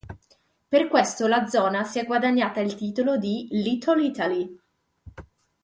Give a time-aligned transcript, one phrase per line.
[0.67, 4.59] Per questo la zona si è guadagnata il titolo di "Little Italy".